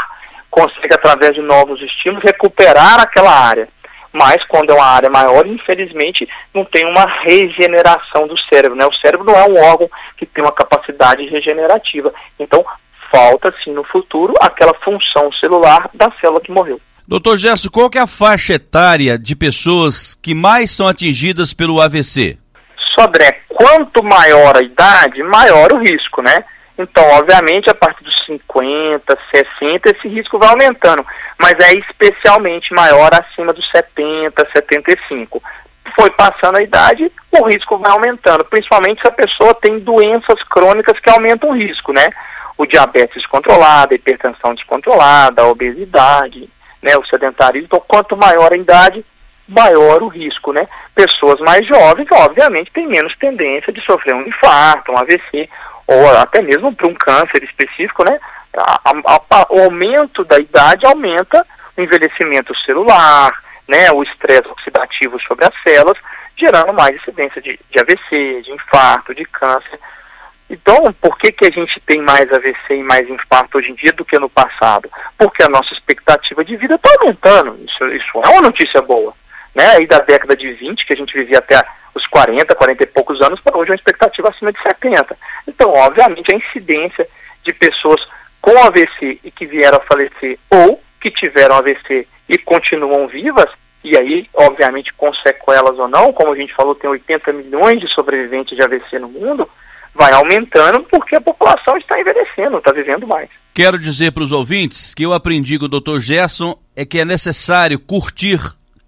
consegue 0.51 0.95
através 0.95 1.35
de 1.35 1.43
novos 1.43 1.81
estímulos 1.83 2.25
recuperar 2.25 3.01
aquela 3.01 3.31
área. 3.31 3.69
Mas 4.13 4.43
quando 4.47 4.71
é 4.71 4.75
uma 4.75 4.87
área 4.87 5.11
maior, 5.11 5.47
infelizmente, 5.47 6.27
não 6.55 6.65
tem 6.65 6.87
uma 6.87 7.05
regeneração 7.23 8.27
do 8.27 8.39
cérebro. 8.49 8.77
Né? 8.77 8.87
O 8.87 8.95
cérebro 8.95 9.27
não 9.27 9.35
é 9.35 9.45
um 9.47 9.63
órgão 9.63 9.91
que 10.17 10.25
tem 10.25 10.43
uma 10.43 10.53
capacidade 10.53 11.27
regenerativa. 11.27 12.13
Então, 12.41 12.65
falta 13.13 13.55
sim 13.63 13.73
no 13.73 13.85
futuro 13.85 14.33
aquela 14.41 14.75
função 14.83 15.31
celular 15.33 15.91
da 15.93 16.11
célula 16.21 16.41
que 16.41 16.51
morreu. 16.51 16.81
Doutor 17.07 17.37
Gerson, 17.39 17.71
qual 17.71 17.91
é 17.95 17.99
a 17.99 18.07
faixa 18.07 18.55
etária 18.55 19.19
de 19.19 19.35
pessoas 19.35 20.15
que 20.15 20.35
mais 20.35 20.71
são 20.71 20.87
atingidas 20.87 21.55
pelo 21.55 21.81
AVC? 21.81 22.39
Sodré, 22.99 23.43
quanto 23.49 24.03
maior 24.03 24.57
a 24.57 24.63
idade, 24.63 25.23
maior 25.23 25.73
o 25.73 25.79
risco, 25.79 26.21
né? 26.21 26.45
Então, 26.77 27.05
obviamente, 27.11 27.71
a 27.71 27.75
partir 27.75 28.03
dos 28.03 28.25
50, 28.27 29.19
60, 29.35 29.91
esse 29.91 30.09
risco 30.09 30.39
vai 30.39 30.49
aumentando, 30.49 31.05
mas 31.41 31.55
é 31.61 31.79
especialmente 31.79 32.73
maior 32.73 33.11
acima 33.13 33.53
dos 33.53 33.69
70, 33.71 34.49
75. 34.53 35.43
Foi 35.95 36.11
passando 36.13 36.59
a 36.59 36.63
idade, 36.63 37.11
o 37.33 37.45
risco 37.47 37.79
vai 37.79 37.91
aumentando, 37.91 38.45
principalmente 38.45 39.01
se 39.01 39.09
a 39.09 39.13
pessoa 39.13 39.55
tem 39.55 39.79
doenças 39.79 40.41
crônicas 40.45 40.99
que 41.01 41.11
aumentam 41.11 41.51
o 41.51 41.55
risco, 41.55 41.93
né? 41.93 42.07
O 42.57 42.67
diabetes 42.67 43.17
descontrolado, 43.17 43.93
a 43.93 43.97
hipertensão 43.97 44.55
descontrolada, 44.55 45.43
a 45.43 45.49
obesidade, 45.49 46.49
né, 46.83 46.97
o 46.97 47.07
sedentarismo. 47.07 47.67
Então, 47.67 47.83
quanto 47.87 48.17
maior 48.17 48.53
a 48.53 48.57
idade, 48.57 49.05
maior 49.49 50.03
o 50.03 50.09
risco, 50.09 50.53
né? 50.53 50.69
Pessoas 50.95 51.41
mais 51.41 51.67
jovens, 51.67 52.07
obviamente, 52.13 52.71
têm 52.73 52.87
menos 52.87 53.17
tendência 53.17 53.73
de 53.73 53.81
sofrer 53.81 54.15
um 54.15 54.27
infarto, 54.27 54.93
um 54.93 54.99
AVC, 54.99 55.49
ou 55.87 56.17
até 56.19 56.43
mesmo 56.43 56.75
para 56.75 56.87
um 56.87 56.95
câncer 56.95 57.43
específico, 57.43 58.05
né? 58.05 58.21
A, 58.57 58.81
a, 58.85 59.21
a, 59.31 59.47
o 59.51 59.63
aumento 59.65 60.23
da 60.25 60.39
idade 60.39 60.87
aumenta 60.87 61.45
o 61.77 61.81
envelhecimento 61.81 62.55
celular, 62.65 63.33
né? 63.67 63.91
O 63.93 64.03
estresse 64.03 64.49
oxidativo 64.49 65.19
sobre 65.23 65.47
as 65.47 65.55
células, 65.63 65.97
gerando 66.37 66.73
mais 66.75 66.95
incidência 66.97 67.41
de, 67.41 67.59
de 67.71 67.81
AVC, 67.81 68.43
de 68.43 68.53
infarto, 68.53 69.15
de 69.15 69.25
câncer. 69.25 69.81
Então, 70.51 70.93
por 71.01 71.19
que, 71.19 71.31
que 71.31 71.47
a 71.47 71.51
gente 71.51 71.79
tem 71.81 72.01
mais 72.01 72.31
AVC 72.33 72.75
e 72.75 72.83
mais 72.83 73.09
infarto 73.09 73.59
hoje 73.59 73.71
em 73.71 73.75
dia 73.75 73.93
do 73.93 74.05
que 74.05 74.19
no 74.19 74.31
passado? 74.31 74.91
Porque 75.17 75.43
a 75.43 75.49
nossa 75.49 75.73
expectativa 75.75 76.45
de 76.45 76.57
vida 76.57 76.75
está 76.75 76.91
aumentando. 77.01 77.59
Isso, 77.65 77.87
isso 77.89 78.23
é 78.25 78.29
uma 78.31 78.43
notícia 78.43 78.81
boa. 78.81 79.15
Né? 79.59 79.67
Aí 79.77 79.87
da 79.89 79.99
década 79.99 80.37
de 80.37 80.53
20, 80.53 80.87
que 80.87 80.95
a 80.95 80.97
gente 80.97 81.13
vivia 81.13 81.39
até 81.39 81.61
os 81.93 82.07
40, 82.07 82.55
40 82.55 82.81
e 82.81 82.87
poucos 82.87 83.21
anos, 83.21 83.41
para 83.41 83.59
hoje 83.59 83.71
é 83.71 83.73
uma 83.73 83.77
expectativa 83.77 84.29
acima 84.29 84.53
de 84.53 84.63
70. 84.63 85.17
Então, 85.49 85.73
obviamente, 85.73 86.33
a 86.33 86.37
incidência 86.37 87.09
de 87.43 87.53
pessoas 87.53 88.01
com 88.41 88.57
AVC 88.57 89.19
e 89.25 89.33
que 89.33 89.47
vieram 89.47 89.79
a 89.79 89.81
falecer 89.81 90.39
ou 90.49 90.81
que 91.01 91.11
tiveram 91.11 91.57
AVC 91.57 92.07
e 92.29 92.39
continuam 92.39 93.09
vivas, 93.09 93.51
e 93.83 93.99
aí, 93.99 94.29
obviamente, 94.33 94.93
com 94.95 95.13
sequelas 95.15 95.77
ou 95.77 95.89
não, 95.89 96.13
como 96.13 96.33
a 96.33 96.37
gente 96.37 96.55
falou, 96.55 96.77
tem 96.77 96.89
80 96.89 97.33
milhões 97.33 97.81
de 97.81 97.93
sobreviventes 97.93 98.57
de 98.57 98.63
AVC 98.63 99.01
no 99.01 99.09
mundo, 99.09 99.49
vai 99.93 100.13
aumentando 100.13 100.85
porque 100.85 101.17
a 101.17 101.21
população 101.21 101.77
está 101.77 101.99
envelhecendo, 101.99 102.59
está 102.59 102.71
vivendo 102.71 103.09
mais. 103.09 103.29
Quero 103.53 103.77
dizer 103.77 104.13
para 104.13 104.23
os 104.23 104.31
ouvintes 104.31 104.95
que 104.95 105.05
eu 105.05 105.13
aprendi 105.13 105.59
com 105.59 105.65
o 105.65 105.69
Dr. 105.69 105.99
Gerson 105.99 106.57
é 106.77 106.85
que 106.85 107.01
é 107.01 107.05
necessário 107.05 107.81
curtir 107.81 108.39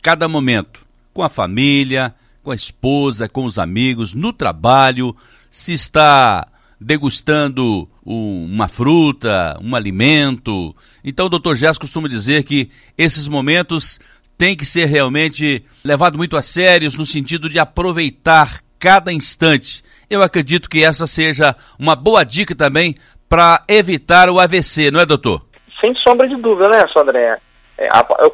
cada 0.03 0.27
momento 0.29 0.81
com 1.13 1.23
a 1.23 1.29
família, 1.29 2.15
com 2.43 2.51
a 2.51 2.55
esposa, 2.55 3.29
com 3.29 3.45
os 3.45 3.59
amigos, 3.59 4.15
no 4.15 4.33
trabalho, 4.33 5.15
se 5.51 5.73
está 5.73 6.47
degustando 6.81 7.89
uma 8.05 8.67
fruta, 8.67 9.57
um 9.63 9.77
alimento. 9.77 10.75
Então 11.05 11.27
o 11.27 11.29
doutor 11.29 11.57
Gés 11.57 11.77
costuma 11.77 12.09
dizer 12.09 12.45
que 12.45 12.71
esses 12.97 13.29
momentos 13.29 14.01
têm 14.39 14.57
que 14.57 14.65
ser 14.65 14.87
realmente 14.87 15.63
levados 15.85 16.17
muito 16.17 16.37
a 16.37 16.43
sérios 16.43 16.97
no 16.97 17.05
sentido 17.05 17.49
de 17.49 17.59
aproveitar 17.59 18.61
cada 18.79 19.13
instante. 19.13 19.83
Eu 20.09 20.23
acredito 20.23 20.71
que 20.71 20.83
essa 20.83 21.07
seja 21.07 21.55
uma 21.79 21.95
boa 21.95 22.25
dica 22.25 22.55
também 22.55 22.97
para 23.29 23.63
evitar 23.69 24.31
o 24.31 24.41
AVC, 24.41 24.91
não 24.91 25.01
é, 25.01 25.07
doutor? 25.07 25.47
Sem 25.81 25.95
sombra 25.97 26.27
de 26.27 26.37
dúvida, 26.37 26.69
né, 26.71 26.85
Sandré? 26.93 27.39
É, 27.79 27.89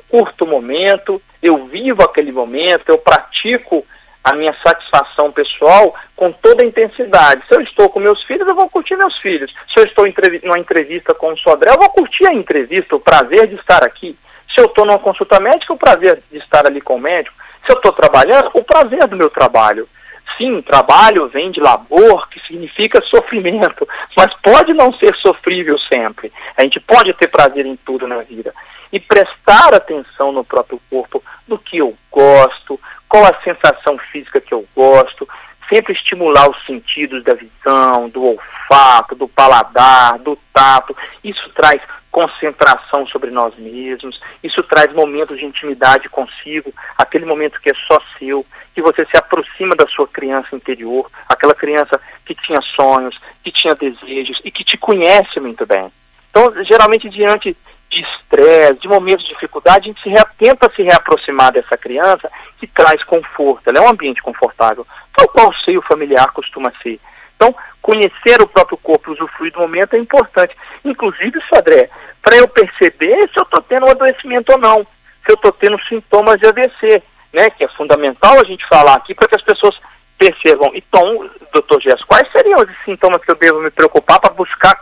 curto 0.09 0.45
o 0.45 0.49
momento, 0.49 1.21
eu 1.43 1.67
vivo 1.67 2.03
aquele 2.03 2.33
momento, 2.33 2.89
eu 2.89 2.99
pratico 2.99 3.85
a 4.27 4.35
minha 4.35 4.53
satisfação 4.67 5.31
pessoal 5.31 5.95
com 6.17 6.33
toda 6.33 6.65
a 6.65 6.67
intensidade. 6.67 7.45
Se 7.47 7.57
eu 7.57 7.63
estou 7.63 7.89
com 7.89 8.01
meus 8.01 8.21
filhos, 8.25 8.49
eu 8.49 8.57
vou 8.57 8.69
curtir 8.69 8.97
meus 8.97 9.17
filhos. 9.19 9.55
Se 9.73 9.79
eu 9.79 9.85
estou 9.85 10.05
em 10.05 10.15
numa 10.43 10.59
entrevista 10.59 11.15
com 11.15 11.33
o 11.33 11.39
Sodré, 11.39 11.71
eu 11.71 11.79
vou 11.79 11.89
curtir 11.91 12.27
a 12.27 12.35
entrevista, 12.35 12.97
o 12.97 13.01
prazer 13.01 13.47
de 13.47 13.55
estar 13.55 13.85
aqui. 13.85 14.19
Se 14.53 14.61
eu 14.61 14.67
estou 14.67 14.85
numa 14.85 14.99
consulta 14.99 15.39
médica, 15.39 15.73
o 15.73 15.79
prazer 15.79 16.21
de 16.31 16.39
estar 16.39 16.67
ali 16.67 16.81
com 16.81 16.97
o 16.97 17.01
médico. 17.01 17.37
Se 17.65 17.73
eu 17.73 17.77
estou 17.77 17.93
trabalhando, 17.93 18.51
o 18.55 18.65
prazer 18.65 19.07
do 19.07 19.17
meu 19.17 19.31
trabalho. 19.31 19.89
Sim, 20.37 20.61
trabalho 20.61 21.29
vem 21.29 21.51
de 21.51 21.61
labor, 21.61 22.29
que 22.29 22.41
significa 22.47 23.01
sofrimento, 23.03 23.89
mas 24.17 24.35
pode 24.43 24.75
não 24.75 24.93
ser 24.95 25.15
sofrível 25.17 25.79
sempre. 25.79 26.33
A 26.57 26.63
gente 26.63 26.81
pode 26.81 27.13
ter 27.15 27.29
prazer 27.29 27.65
em 27.65 27.77
tudo 27.77 28.07
na 28.07 28.19
vida. 28.19 28.53
E 28.93 29.01
prestar 29.01 29.75
atenção 29.75 30.33
no 30.33 30.45
próprio 30.45 30.81
corpo, 30.89 31.23
do 31.47 31.59
que 31.59 31.79
eu 31.79 31.97
gosto, 32.11 32.81
qual 33.09 33.25
a 33.25 33.43
sensação 33.43 33.99
física 34.11 34.41
que 34.41 34.53
eu 34.53 34.67
gosto, 34.75 35.29
sempre 35.69 35.93
estimular 35.93 36.49
os 36.49 36.65
sentidos 36.65 37.25
da 37.25 37.35
visão, 37.35 38.09
do 38.09 38.25
olfato, 38.25 39.15
do 39.15 39.29
paladar, 39.29 40.19
do 40.19 40.39
tato. 40.53 40.97
Isso 41.23 41.49
traz 41.51 41.81
concentração 42.11 43.07
sobre 43.09 43.31
nós 43.31 43.55
mesmos, 43.57 44.19
isso 44.43 44.63
traz 44.63 44.91
momentos 44.95 45.39
de 45.39 45.45
intimidade 45.45 46.09
consigo, 46.09 46.73
aquele 46.97 47.27
momento 47.27 47.61
que 47.61 47.71
é 47.71 47.75
só 47.87 48.01
seu, 48.19 48.47
que 48.75 48.81
você 48.81 49.05
se 49.05 49.19
aproxima 49.19 49.77
da 49.77 49.87
sua 49.87 50.09
criança 50.09 50.57
interior, 50.57 51.11
aquela 51.29 51.55
criança 51.55 52.01
que 52.25 52.35
tinha 52.35 52.61
sonhos, 52.75 53.15
que 53.45 53.53
tinha 53.53 53.75
desejos 53.75 54.41
e 54.43 54.51
que 54.51 54.65
te 54.65 54.79
conhece 54.79 55.39
muito 55.41 55.67
bem. 55.67 55.93
Então, 56.31 56.53
geralmente, 56.65 57.11
diante 57.11 57.55
de 57.97 58.03
estresse, 58.03 58.81
de 58.81 58.89
momentos 58.89 59.25
de 59.25 59.33
dificuldade, 59.33 59.79
a 59.81 59.93
gente 59.93 60.03
se 60.03 60.09
re... 60.09 60.23
tenta 60.39 60.71
se 60.75 60.83
reaproximar 60.83 61.53
dessa 61.53 61.77
criança 61.77 62.31
que 62.59 62.67
traz 62.67 63.03
conforto, 63.05 63.69
ela 63.69 63.79
é 63.79 63.81
um 63.81 63.91
ambiente 63.91 64.23
confortável, 64.23 64.87
tal 65.17 65.29
qual 65.29 65.49
o 65.49 65.57
seio 65.57 65.81
familiar 65.83 66.31
costuma 66.33 66.73
ser. 66.83 67.01
Então, 67.37 67.55
conhecer 67.83 68.41
o 68.41 68.49
próprio 68.49 68.79
corpo, 68.79 69.13
usufruir 69.13 69.53
do 69.53 69.61
momento 69.61 69.95
é 69.95 69.99
importante. 69.99 70.57
Inclusive, 70.85 71.39
Sodré, 71.49 71.91
para 72.23 72.37
eu 72.37 72.49
perceber 72.49 73.29
se 73.29 73.39
eu 73.39 73.43
estou 73.43 73.61
tendo 73.63 73.87
um 73.87 73.91
adoecimento 73.91 74.53
ou 74.53 74.59
não, 74.59 74.87
se 75.25 75.31
eu 75.31 75.35
estou 75.35 75.53
tendo 75.53 75.79
sintomas 75.85 76.39
de 76.41 76.47
AVC, 76.47 77.03
né, 77.33 77.51
que 77.51 77.65
é 77.65 77.69
fundamental 77.69 78.39
a 78.39 78.45
gente 78.45 78.67
falar 78.67 78.95
aqui 78.95 79.15
para 79.15 79.29
que 79.29 79.37
as 79.37 79.43
pessoas 79.43 79.79
percebam. 80.19 80.71
Então, 80.75 81.31
doutor 81.53 81.81
Gesso, 81.81 82.07
quais 82.07 82.31
seriam 82.33 82.59
os 82.59 82.85
sintomas 82.85 83.23
que 83.23 83.31
eu 83.31 83.37
devo 83.37 83.61
me 83.61 83.71
preocupar 83.71 84.19
para 84.19 84.33
buscar 84.33 84.81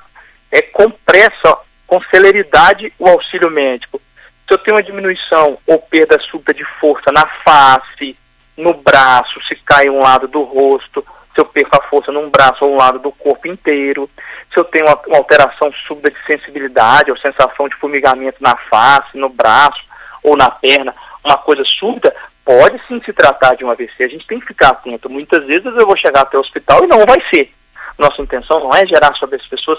é, 0.53 0.63
com 0.63 0.89
pressa, 0.91 1.59
com 1.95 2.03
celeridade, 2.11 2.93
o 2.99 3.09
auxílio 3.09 3.49
médico? 3.51 4.01
Se 4.49 4.55
eu 4.55 4.59
tenho 4.59 4.77
uma 4.77 4.83
diminuição 4.83 5.57
ou 5.65 5.79
perda 5.79 6.19
súbita 6.19 6.53
de 6.53 6.65
força 6.81 7.13
na 7.13 7.25
face, 7.45 8.17
no 8.57 8.75
braço, 8.75 9.41
se 9.47 9.55
cai 9.57 9.89
um 9.89 10.01
lado 10.01 10.27
do 10.27 10.43
rosto, 10.43 11.07
se 11.33 11.41
eu 11.41 11.45
perco 11.45 11.77
a 11.77 11.89
força 11.89 12.11
num 12.11 12.29
braço 12.29 12.65
ou 12.65 12.73
um 12.73 12.77
lado 12.77 12.99
do 12.99 13.13
corpo 13.13 13.47
inteiro, 13.47 14.11
se 14.53 14.59
eu 14.59 14.65
tenho 14.65 14.87
uma, 14.87 15.01
alteração 15.17 15.73
súbita 15.87 16.11
de 16.11 16.17
sensibilidade 16.27 17.13
ou 17.13 17.17
sensação 17.17 17.69
de 17.69 17.77
formigamento 17.77 18.43
na 18.43 18.57
face, 18.57 19.17
no 19.17 19.29
braço 19.29 19.83
ou 20.23 20.37
na 20.37 20.51
perna, 20.51 20.93
uma 21.25 21.39
coisa 21.39 21.63
súbita, 21.79 22.15
pode 22.45 22.81
sim 22.89 23.01
se 23.05 23.13
tratar 23.13 23.55
de 23.55 23.65
um 23.65 23.71
AVC. 23.71 24.03
A 24.03 24.09
gente 24.09 24.27
tem 24.27 24.41
que 24.41 24.47
ficar 24.47 24.71
atento. 24.71 25.09
Muitas 25.09 25.47
vezes 25.47 25.67
eu 25.67 25.87
vou 25.87 25.97
chegar 25.97 26.23
até 26.23 26.37
o 26.37 26.41
hospital 26.41 26.83
e 26.83 26.89
não 26.89 27.05
vai 27.07 27.23
ser. 27.33 27.53
Nossa 27.97 28.21
intenção 28.21 28.59
não 28.59 28.75
é 28.75 28.85
gerar 28.85 29.15
sobre 29.15 29.37
as 29.37 29.47
pessoas 29.47 29.79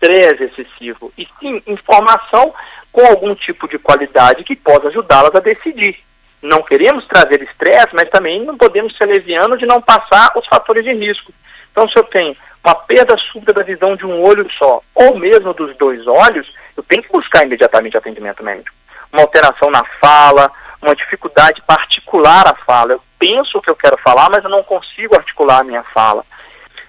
estresse 0.00 0.44
excessivo, 0.44 1.12
e 1.18 1.26
sim 1.40 1.62
informação 1.66 2.54
com 2.92 3.04
algum 3.04 3.34
tipo 3.34 3.68
de 3.68 3.78
qualidade 3.78 4.44
que 4.44 4.56
possa 4.56 4.88
ajudá-las 4.88 5.34
a 5.34 5.40
decidir 5.40 5.98
não 6.42 6.62
queremos 6.62 7.06
trazer 7.06 7.42
estresse, 7.42 7.88
mas 7.92 8.08
também 8.10 8.44
não 8.44 8.56
podemos 8.56 8.96
ser 8.96 9.06
levianos 9.06 9.58
de 9.58 9.66
não 9.66 9.80
passar 9.82 10.30
os 10.36 10.46
fatores 10.46 10.84
de 10.84 10.92
risco. 10.92 11.32
Então, 11.72 11.88
se 11.88 11.98
eu 11.98 12.04
tenho 12.04 12.36
uma 12.64 12.74
perda 12.74 13.16
súbita 13.16 13.52
da 13.52 13.62
visão 13.62 13.96
de 13.96 14.04
um 14.04 14.22
olho 14.22 14.48
só, 14.52 14.80
ou 14.94 15.18
mesmo 15.18 15.52
dos 15.54 15.76
dois 15.76 16.06
olhos, 16.06 16.52
eu 16.76 16.82
tenho 16.82 17.02
que 17.02 17.12
buscar 17.12 17.44
imediatamente 17.44 17.96
atendimento 17.96 18.42
médico. 18.44 18.76
Uma 19.12 19.22
alteração 19.22 19.70
na 19.70 19.84
fala, 20.00 20.50
uma 20.80 20.94
dificuldade 20.94 21.62
particular 21.62 22.46
à 22.46 22.54
fala. 22.64 22.92
Eu 22.92 23.02
penso 23.18 23.58
o 23.58 23.62
que 23.62 23.70
eu 23.70 23.76
quero 23.76 23.98
falar, 23.98 24.28
mas 24.30 24.44
eu 24.44 24.50
não 24.50 24.62
consigo 24.62 25.16
articular 25.16 25.60
a 25.60 25.64
minha 25.64 25.82
fala. 25.94 26.24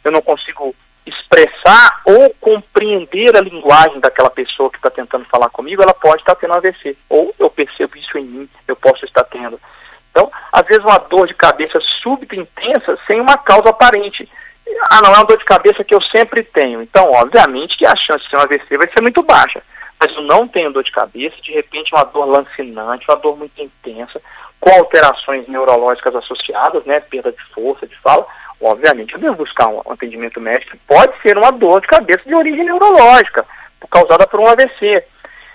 Eu 0.04 0.12
não 0.12 0.22
consigo 0.22 0.76
expressar 1.10 2.02
ou 2.06 2.34
compreender 2.40 3.36
a 3.36 3.42
linguagem 3.42 4.00
daquela 4.00 4.30
pessoa 4.30 4.70
que 4.70 4.78
está 4.78 4.90
tentando 4.90 5.26
falar 5.26 5.50
comigo, 5.50 5.82
ela 5.82 5.94
pode 5.94 6.22
estar 6.22 6.36
tá 6.36 6.42
tendo 6.42 6.56
AVC. 6.56 6.96
Ou 7.10 7.34
eu 7.38 7.50
percebo 7.50 7.98
isso 7.98 8.18
em 8.18 8.24
mim, 8.24 8.50
eu 8.68 8.76
posso 8.76 9.06
estar 9.06 9.24
tendo. 9.26 9.60
Então, 10.12 10.32
às 10.52 10.66
vezes 10.66 10.84
uma 10.84 10.98
dor 10.98 11.28
de 11.28 11.34
cabeça 11.34 11.80
súbita 12.02 12.36
intensa 12.36 12.98
sem 13.08 13.20
uma 13.20 13.38
causa 13.38 13.70
aparente. 13.70 14.28
Ah, 14.92 15.00
não 15.04 15.14
é 15.14 15.18
uma 15.18 15.26
dor 15.26 15.38
de 15.38 15.46
cabeça 15.46 15.84
que 15.84 15.94
eu 15.94 16.02
sempre 16.04 16.44
tenho. 16.44 16.82
Então, 16.82 17.12
obviamente 17.12 17.78
que 17.78 17.86
a 17.86 17.96
chance 17.96 18.24
de 18.24 18.30
ser 18.30 18.38
um 18.38 18.42
AVC 18.42 18.78
vai 18.78 18.90
ser 18.92 19.02
muito 19.02 19.24
baixa. 19.24 19.62
Mas 20.00 20.16
eu 20.16 20.22
não 20.22 20.48
tenho 20.48 20.72
dor 20.72 20.84
de 20.84 20.92
cabeça, 20.92 21.36
de 21.42 21.52
repente 21.52 21.94
uma 21.94 22.06
dor 22.06 22.26
lancinante, 22.26 23.06
uma 23.10 23.18
dor 23.18 23.38
muito 23.38 23.62
intensa, 23.62 24.22
com 24.60 24.70
alterações 24.72 25.48
neurológicas 25.48 26.16
associadas, 26.16 26.86
né, 26.86 27.02
perda 27.02 27.32
de 27.32 27.44
força, 27.54 27.86
de 27.86 27.96
fala, 27.98 28.26
obviamente 28.62 29.14
eu 29.14 29.20
devo 29.20 29.38
buscar 29.38 29.68
um 29.68 29.82
atendimento 29.92 30.40
médico. 30.40 30.78
Pode 30.88 31.14
ser 31.22 31.38
uma 31.38 31.52
dor 31.52 31.82
de 31.82 31.88
cabeça 31.88 32.24
de 32.26 32.36
origem 32.36 32.66
neurológica, 32.66 33.46
causada 33.90 34.28
por 34.28 34.40
um 34.40 34.48
AVC. 34.48 35.04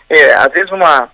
É, 0.09 0.35
às 0.35 0.53
vezes 0.53 0.71
uma, 0.71 1.09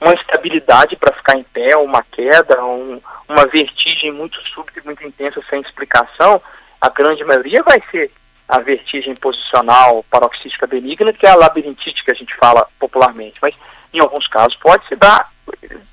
uma 0.00 0.14
instabilidade 0.14 0.96
para 0.96 1.14
ficar 1.14 1.36
em 1.36 1.42
pé, 1.42 1.76
uma 1.76 2.02
queda, 2.02 2.64
um, 2.64 3.00
uma 3.28 3.46
vertigem 3.46 4.12
muito 4.12 4.40
súbita 4.48 4.80
e 4.80 4.84
muito 4.84 5.04
intensa 5.04 5.40
sem 5.48 5.60
explicação, 5.60 6.40
a 6.80 6.88
grande 6.90 7.24
maioria 7.24 7.62
vai 7.62 7.82
ser 7.90 8.10
a 8.48 8.60
vertigem 8.60 9.14
posicional 9.16 10.04
paroxística 10.10 10.66
benigna, 10.66 11.12
que 11.12 11.26
é 11.26 11.30
a 11.30 11.36
labirintite 11.36 12.04
que 12.04 12.12
a 12.12 12.14
gente 12.14 12.34
fala 12.36 12.66
popularmente. 12.78 13.38
Mas 13.42 13.54
em 13.92 14.00
alguns 14.00 14.26
casos 14.28 14.56
pode 14.56 14.86
se 14.86 14.94
dar 14.94 15.30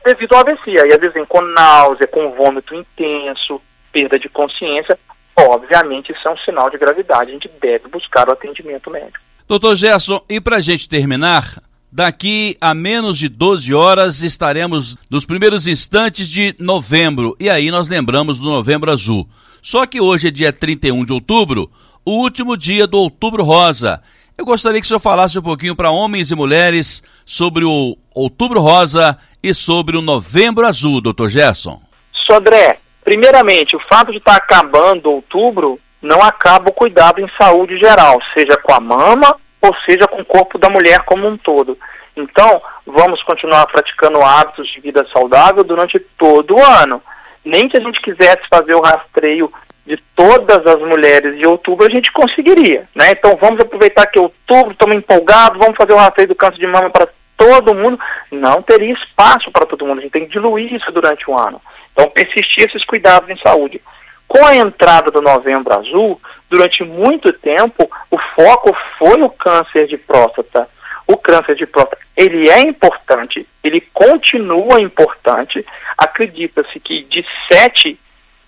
devido 0.05 0.33
ao 0.33 0.41
AVC. 0.41 0.69
Aí 0.83 0.93
às 0.93 1.00
vezes 1.00 1.13
vem 1.13 1.25
com 1.25 1.41
náusea, 1.41 2.07
com 2.07 2.31
vômito 2.31 2.75
intenso, 2.75 3.62
perda 3.91 4.19
de 4.19 4.29
consciência, 4.29 4.98
obviamente 5.38 6.12
isso 6.12 6.28
é 6.28 6.32
um 6.32 6.38
sinal 6.38 6.70
de 6.70 6.78
gravidade, 6.78 7.32
a 7.32 7.34
gente 7.34 7.50
deve 7.62 7.88
buscar 7.88 8.28
o 8.30 8.34
atendimento 8.34 8.90
médico. 8.90 9.20
Doutor 9.48 9.75
Gerson, 9.75 10.22
e 10.30 10.40
para 10.40 10.58
a 10.58 10.62
gente 10.62 10.88
terminar, 10.88 11.62
daqui 11.92 12.56
a 12.60 12.74
menos 12.74 13.20
de 13.20 13.28
12 13.30 13.74
horas 13.74 14.24
estaremos 14.24 14.98
nos 15.12 15.25
primeiros 15.25 15.68
instantes 15.68 16.30
de 16.30 16.56
novembro, 16.60 17.36
e 17.40 17.50
aí 17.50 17.70
nós 17.70 17.90
lembramos 17.90 18.40
do 18.40 18.46
Novembro 18.46 18.92
Azul. 18.92 19.28
Só 19.62 19.86
que 19.86 20.02
hoje 20.02 20.28
é 20.28 20.32
dia 20.32 20.52
31 20.52 21.06
de 21.06 21.13
outubro, 21.13 21.70
o 22.06 22.12
último 22.12 22.58
dia 22.58 22.86
do 22.86 22.98
Outubro 22.98 23.44
Rosa. 23.44 24.02
Eu 24.38 24.46
gostaria 24.46 24.82
que 24.82 24.86
o 24.86 24.88
senhor 24.88 25.00
falasse 25.00 25.38
um 25.38 25.44
pouquinho 25.44 25.75
para 25.75 25.92
homens 25.92 26.32
e 26.32 26.36
mulheres 26.36 27.04
sobre 27.25 27.63
o 27.63 27.96
Outubro 28.13 28.60
Rosa 28.60 29.18
e 29.42 29.54
sobre 29.54 29.96
o 29.96 30.02
Novembro 30.02 30.66
Azul, 30.66 31.00
doutor 31.00 31.30
Gerson. 31.30 31.82
Sodré, 32.25 32.80
Primeiramente, 33.03 33.75
o 33.75 33.81
fato 33.81 34.12
de 34.12 34.17
estar 34.17 34.36
acabando 34.36 35.12
outubro 35.12 35.79
não 36.01 36.22
acaba 36.22 36.69
o 36.69 36.74
cuidado 36.74 37.22
em 37.22 37.29
saúde 37.38 37.77
geral, 37.77 38.19
seja 38.33 38.57
com 38.57 38.74
a 38.74 38.79
mama 38.79 39.36
ou 39.62 39.74
seja 39.86 40.07
com 40.07 40.22
o 40.22 40.25
corpo 40.25 40.57
da 40.57 40.69
mulher 40.69 41.00
como 41.05 41.27
um 41.27 41.38
todo. 41.38 41.77
Então, 42.15 42.62
vamos 42.86 43.24
continuar 43.24 43.65
praticando 43.67 44.22
hábitos 44.22 44.67
de 44.67 44.79
vida 44.79 45.05
saudável 45.12 45.63
durante 45.63 46.00
todo 46.00 46.55
o 46.55 46.63
ano. 46.63 47.01
Nem 47.43 47.67
que 47.67 47.77
a 47.77 47.81
gente 47.81 48.01
quisesse 48.01 48.48
fazer 48.50 48.75
o 48.75 48.81
rastreio 48.81 49.51
de 49.86 49.98
todas 50.15 50.65
as 50.65 50.79
mulheres 50.81 51.38
de 51.38 51.45
outubro, 51.45 51.86
a 51.86 51.89
gente 51.89 52.12
conseguiria. 52.12 52.88
Né? 52.95 53.12
Então, 53.12 53.38
vamos 53.41 53.60
aproveitar 53.60 54.05
que 54.07 54.19
outubro, 54.19 54.72
estamos 54.72 54.95
empolgados, 54.95 55.57
vamos 55.57 55.75
fazer 55.75 55.93
o 55.93 55.98
rastreio 55.98 56.29
do 56.29 56.36
câncer 56.36 56.60
de 56.60 56.67
mama 56.67 56.89
para 56.89 57.07
todo 57.38 57.75
mundo. 57.75 58.00
Não 58.31 58.62
teria 58.62 58.93
espaço 58.93 59.51
para 59.51 59.65
todo 59.65 59.86
mundo, 59.86 60.00
a 60.00 60.01
gente 60.01 60.12
tem 60.12 60.25
que 60.25 60.31
diluir 60.31 60.74
isso 60.74 60.89
durante 60.91 61.29
o 61.29 61.38
ano. 61.38 61.62
Então, 61.94 62.10
persistir 62.10 62.68
esses 62.68 62.84
cuidados 62.84 63.30
em 63.30 63.38
saúde. 63.38 63.82
Com 64.28 64.46
a 64.46 64.56
entrada 64.56 65.12
do 65.12 65.22
Novembro 65.22 65.74
Azul, 65.78 66.20
durante 66.50 66.84
muito 66.84 67.32
tempo, 67.32 67.90
o 68.12 68.18
foco 68.36 68.76
foi 68.98 69.22
o 69.22 69.30
câncer 69.30 69.88
de 69.88 69.98
próstata. 69.98 70.68
O 71.08 71.16
câncer 71.18 71.56
de 71.56 71.66
próstata, 71.66 72.02
ele 72.18 72.50
é 72.50 72.62
importante, 72.62 73.48
ele 73.64 73.82
continua 73.94 74.82
importante. 74.82 75.66
Acredita-se 75.98 76.80
que 76.80 77.04
de 77.04 77.26
7 77.52 78.00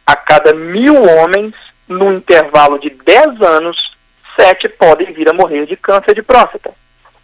a 0.05 0.15
cada 0.15 0.53
mil 0.53 1.01
homens, 1.01 1.53
no 1.87 2.13
intervalo 2.13 2.79
de 2.79 2.89
10 2.89 3.41
anos, 3.41 3.95
sete 4.35 4.69
podem 4.69 5.11
vir 5.13 5.29
a 5.29 5.33
morrer 5.33 5.65
de 5.65 5.75
câncer 5.75 6.13
de 6.13 6.21
próstata. 6.21 6.71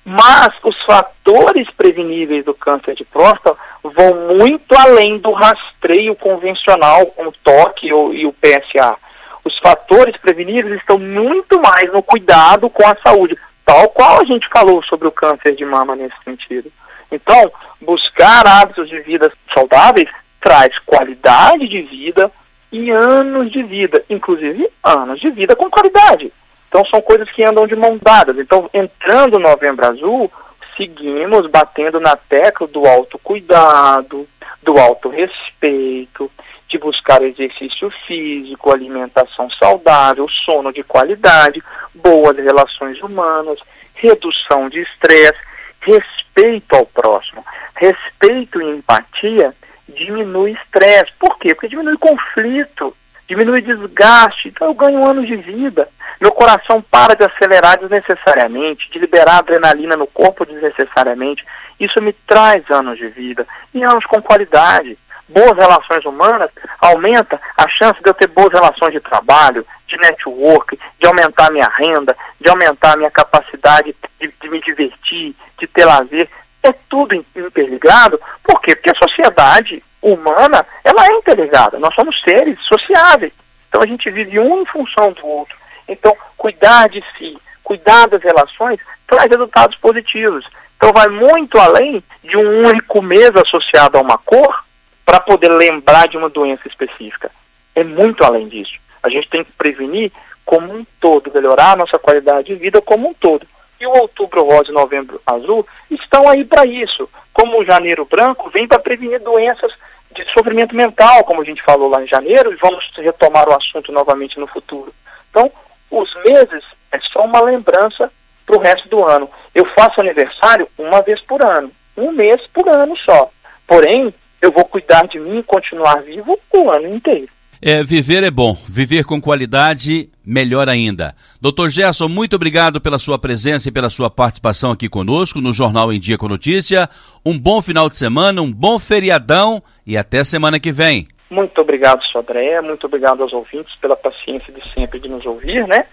Mas 0.03 0.49
os 0.63 0.75
fatores 0.83 1.69
preveníveis 1.71 2.43
do 2.43 2.53
câncer 2.53 2.95
de 2.95 3.03
próstata 3.05 3.55
vão 3.83 4.35
muito 4.35 4.75
além 4.75 5.19
do 5.19 5.31
rastreio 5.31 6.15
convencional 6.15 7.05
com 7.07 7.27
o 7.27 7.33
toque 7.43 7.87
e 7.87 8.25
o 8.25 8.33
PSA. 8.33 8.95
Os 9.43 9.57
fatores 9.59 10.15
preveníveis 10.17 10.79
estão 10.79 10.97
muito 10.97 11.59
mais 11.61 11.91
no 11.91 12.01
cuidado 12.01 12.69
com 12.69 12.85
a 12.85 12.95
saúde, 13.03 13.37
tal 13.65 13.89
qual 13.89 14.21
a 14.21 14.25
gente 14.25 14.47
falou 14.49 14.83
sobre 14.83 15.07
o 15.07 15.11
câncer 15.11 15.55
de 15.55 15.65
mama 15.65 15.95
nesse 15.95 16.15
sentido. 16.23 16.71
Então, 17.11 17.51
buscar 17.81 18.47
hábitos 18.47 18.89
de 18.89 18.99
vida 19.01 19.31
saudáveis 19.53 20.09
traz 20.39 20.77
qualidade 20.79 21.67
de 21.67 21.81
vida 21.81 22.31
e 22.71 22.89
anos 22.89 23.51
de 23.51 23.61
vida, 23.63 24.03
inclusive 24.09 24.67
anos 24.83 25.19
de 25.19 25.29
vida 25.29 25.55
com 25.55 25.69
qualidade. 25.69 26.31
Então 26.71 26.85
são 26.85 27.01
coisas 27.01 27.29
que 27.31 27.43
andam 27.43 27.67
de 27.67 27.75
mão 27.75 27.99
dadas. 28.01 28.37
Então, 28.37 28.69
entrando 28.73 29.37
no 29.37 29.49
Novembro 29.49 29.85
Azul, 29.85 30.31
seguimos 30.77 31.45
batendo 31.47 31.99
na 31.99 32.15
tecla 32.15 32.65
do 32.65 32.87
autocuidado, 32.87 34.25
do 34.63 34.79
autorrespeito, 34.79 36.31
de 36.69 36.77
buscar 36.77 37.21
exercício 37.23 37.91
físico, 38.07 38.71
alimentação 38.71 39.49
saudável, 39.51 40.25
sono 40.45 40.71
de 40.71 40.81
qualidade, 40.81 41.61
boas 41.93 42.37
relações 42.37 43.01
humanas, 43.01 43.59
redução 43.95 44.69
de 44.69 44.79
estresse, 44.79 45.39
respeito 45.81 46.73
ao 46.73 46.85
próximo. 46.85 47.43
Respeito 47.75 48.61
e 48.61 48.77
empatia 48.77 49.53
diminui 49.89 50.51
estresse. 50.51 51.11
Por 51.19 51.37
quê? 51.37 51.53
Porque 51.53 51.67
diminui 51.67 51.97
conflito, 51.97 52.95
diminui 53.31 53.61
desgaste. 53.61 54.49
Então 54.49 54.67
eu 54.67 54.73
ganho 54.73 55.07
anos 55.09 55.25
de 55.25 55.37
vida. 55.37 55.87
Meu 56.19 56.33
coração 56.33 56.83
para 56.91 57.15
de 57.15 57.23
acelerar 57.23 57.79
desnecessariamente, 57.79 58.91
de 58.91 58.99
liberar 58.99 59.39
adrenalina 59.39 59.95
no 59.95 60.05
corpo 60.05 60.45
desnecessariamente. 60.45 61.45
Isso 61.79 62.01
me 62.01 62.13
traz 62.27 62.69
anos 62.69 62.97
de 62.97 63.07
vida 63.07 63.47
e 63.73 63.81
anos 63.83 64.05
com 64.05 64.21
qualidade. 64.21 64.97
Boas 65.29 65.57
relações 65.57 66.03
humanas 66.05 66.51
aumenta 66.81 67.39
a 67.57 67.67
chance 67.69 68.03
de 68.03 68.09
eu 68.09 68.13
ter 68.13 68.27
boas 68.27 68.51
relações 68.51 68.91
de 68.91 68.99
trabalho, 68.99 69.65
de 69.87 69.95
network, 69.95 70.77
de 70.99 71.07
aumentar 71.07 71.49
minha 71.51 71.71
renda, 71.77 72.15
de 72.39 72.49
aumentar 72.49 72.97
minha 72.97 73.09
capacidade 73.09 73.95
de, 74.19 74.27
de 74.41 74.49
me 74.49 74.59
divertir, 74.59 75.33
de 75.57 75.67
ter 75.67 75.85
lazer. 75.85 76.29
É 76.61 76.73
tudo 76.89 77.15
interligado. 77.15 78.19
Por 78.43 78.59
quê? 78.61 78.75
Porque 78.75 78.91
a 78.91 79.07
sociedade 79.07 79.81
humana, 80.01 80.65
ela 80.83 81.05
é 81.05 81.13
interligada. 81.13 81.79
Nós 81.79 81.93
somos 81.93 82.19
seres 82.21 82.57
sociáveis. 82.65 83.33
Então 83.69 83.81
a 83.81 83.87
gente 83.87 84.09
vive 84.09 84.39
um 84.39 84.61
em 84.61 84.65
função 84.65 85.13
do 85.13 85.25
outro. 85.25 85.55
Então, 85.87 86.15
cuidar 86.37 86.89
de 86.89 87.03
si, 87.17 87.37
cuidar 87.63 88.07
das 88.07 88.21
relações, 88.21 88.79
traz 89.07 89.29
resultados 89.29 89.77
positivos. 89.77 90.45
Então 90.77 90.91
vai 90.91 91.07
muito 91.07 91.57
além 91.59 92.03
de 92.23 92.37
um 92.37 92.67
único 92.67 93.01
mês 93.01 93.31
associado 93.35 93.97
a 93.97 94.01
uma 94.01 94.17
cor 94.17 94.63
para 95.05 95.19
poder 95.19 95.53
lembrar 95.53 96.07
de 96.07 96.17
uma 96.17 96.29
doença 96.29 96.67
específica. 96.67 97.31
É 97.75 97.83
muito 97.83 98.23
além 98.23 98.47
disso. 98.47 98.73
A 99.03 99.09
gente 99.09 99.29
tem 99.29 99.43
que 99.43 99.51
prevenir 99.53 100.11
como 100.45 100.73
um 100.73 100.85
todo, 100.99 101.31
melhorar 101.33 101.73
a 101.73 101.75
nossa 101.75 101.97
qualidade 101.97 102.47
de 102.47 102.55
vida 102.55 102.81
como 102.81 103.09
um 103.09 103.13
todo 103.13 103.45
e 103.81 103.87
o 103.87 103.91
Outubro 103.99 104.43
Rosa 104.43 104.69
e 104.69 104.73
Novembro 104.73 105.19
Azul 105.25 105.65
estão 105.89 106.29
aí 106.29 106.45
para 106.45 106.65
isso. 106.65 107.09
Como 107.33 107.59
o 107.59 107.65
Janeiro 107.65 108.05
Branco 108.05 108.49
vem 108.51 108.67
para 108.67 108.79
prevenir 108.79 109.19
doenças 109.19 109.73
de 110.13 110.25
sofrimento 110.33 110.75
mental, 110.75 111.23
como 111.23 111.41
a 111.41 111.45
gente 111.45 111.63
falou 111.63 111.89
lá 111.89 112.01
em 112.03 112.07
janeiro, 112.07 112.51
e 112.51 112.57
vamos 112.57 112.89
retomar 112.95 113.47
o 113.47 113.55
assunto 113.55 113.91
novamente 113.91 114.39
no 114.39 114.47
futuro. 114.47 114.93
Então, 115.29 115.51
os 115.89 116.13
meses 116.25 116.63
é 116.91 116.99
só 117.11 117.23
uma 117.23 117.41
lembrança 117.41 118.11
para 118.45 118.57
o 118.57 118.61
resto 118.61 118.89
do 118.89 119.03
ano. 119.07 119.29
Eu 119.53 119.65
faço 119.77 120.01
aniversário 120.01 120.67
uma 120.77 121.01
vez 121.01 121.21
por 121.21 121.43
ano, 121.43 121.71
um 121.97 122.11
mês 122.11 122.41
por 122.53 122.67
ano 122.67 122.95
só. 122.97 123.29
Porém, 123.67 124.13
eu 124.41 124.51
vou 124.51 124.65
cuidar 124.65 125.07
de 125.07 125.19
mim 125.19 125.39
e 125.39 125.43
continuar 125.43 126.01
vivo 126.01 126.37
o 126.53 126.71
ano 126.71 126.87
inteiro. 126.87 127.29
É, 127.63 127.83
viver 127.83 128.23
é 128.23 128.31
bom, 128.31 128.57
viver 128.67 129.05
com 129.05 129.21
qualidade, 129.21 130.09
melhor 130.25 130.67
ainda. 130.67 131.13
Doutor 131.39 131.69
Gerson, 131.69 132.07
muito 132.07 132.35
obrigado 132.35 132.81
pela 132.81 132.97
sua 132.97 133.19
presença 133.19 133.69
e 133.69 133.71
pela 133.71 133.87
sua 133.87 134.09
participação 134.09 134.71
aqui 134.71 134.89
conosco 134.89 135.39
no 135.39 135.53
Jornal 135.53 135.93
em 135.93 135.99
Dia 135.99 136.17
com 136.17 136.27
Notícia. 136.27 136.89
Um 137.23 137.37
bom 137.37 137.61
final 137.61 137.87
de 137.87 137.97
semana, 137.97 138.41
um 138.41 138.51
bom 138.51 138.79
feriadão 138.79 139.61
e 139.85 139.95
até 139.95 140.23
semana 140.23 140.59
que 140.59 140.71
vem. 140.71 141.07
Muito 141.29 141.61
obrigado, 141.61 142.03
Sodré, 142.05 142.59
muito 142.61 142.87
obrigado 142.87 143.21
aos 143.21 143.31
ouvintes 143.31 143.75
pela 143.75 143.95
paciência 143.95 144.51
de 144.51 144.67
sempre 144.73 144.99
de 144.99 145.07
nos 145.07 145.23
ouvir, 145.23 145.67
né? 145.67 145.85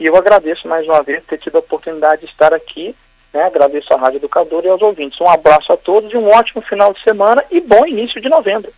E 0.00 0.06
eu 0.06 0.16
agradeço 0.16 0.66
mais 0.66 0.86
uma 0.86 1.02
vez 1.02 1.22
ter 1.24 1.36
tido 1.36 1.56
a 1.56 1.60
oportunidade 1.60 2.22
de 2.22 2.32
estar 2.32 2.54
aqui, 2.54 2.96
né? 3.34 3.42
Agradeço 3.42 3.92
à 3.92 3.98
Rádio 3.98 4.16
Educadora 4.16 4.68
e 4.68 4.70
aos 4.70 4.80
ouvintes. 4.80 5.20
Um 5.20 5.28
abraço 5.28 5.70
a 5.70 5.76
todos 5.76 6.10
e 6.10 6.16
um 6.16 6.28
ótimo 6.28 6.62
final 6.62 6.94
de 6.94 7.02
semana 7.02 7.44
e 7.50 7.60
bom 7.60 7.86
início 7.86 8.22
de 8.22 8.30
novembro. 8.30 8.72